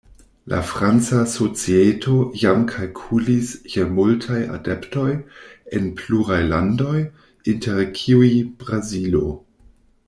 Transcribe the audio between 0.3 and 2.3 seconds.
La franca societo